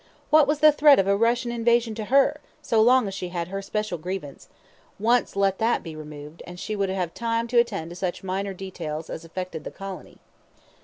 [0.31, 3.49] What was the threat of a Russian invasion to her so long as she had
[3.49, 4.49] her special grievance
[4.97, 8.55] once let that be removed, and she would have time to attend to such minor
[8.55, 10.17] details as affected the colony.